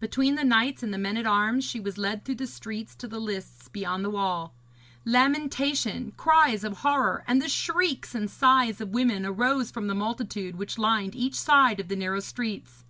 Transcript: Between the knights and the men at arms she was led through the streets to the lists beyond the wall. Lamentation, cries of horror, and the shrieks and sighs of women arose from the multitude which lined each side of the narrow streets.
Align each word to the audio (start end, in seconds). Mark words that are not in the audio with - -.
Between 0.00 0.34
the 0.34 0.42
knights 0.42 0.82
and 0.82 0.92
the 0.92 0.98
men 0.98 1.16
at 1.16 1.24
arms 1.24 1.64
she 1.64 1.78
was 1.78 1.96
led 1.96 2.24
through 2.24 2.34
the 2.34 2.48
streets 2.48 2.96
to 2.96 3.06
the 3.06 3.20
lists 3.20 3.68
beyond 3.68 4.04
the 4.04 4.10
wall. 4.10 4.52
Lamentation, 5.04 6.10
cries 6.16 6.64
of 6.64 6.78
horror, 6.78 7.22
and 7.28 7.40
the 7.40 7.48
shrieks 7.48 8.12
and 8.12 8.28
sighs 8.28 8.80
of 8.80 8.88
women 8.88 9.24
arose 9.24 9.70
from 9.70 9.86
the 9.86 9.94
multitude 9.94 10.56
which 10.56 10.78
lined 10.78 11.14
each 11.14 11.36
side 11.36 11.78
of 11.78 11.86
the 11.86 11.94
narrow 11.94 12.18
streets. 12.18 12.82